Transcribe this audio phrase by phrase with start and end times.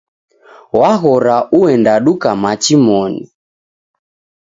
[0.79, 3.23] Waghora uenda duka machi moni